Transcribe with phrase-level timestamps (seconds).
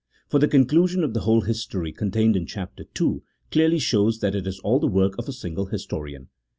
[0.29, 2.71] For the conclusion of the whole history contained in chap.
[2.99, 3.21] ii.
[3.51, 6.29] clearly shows that it is all the work of a single historian.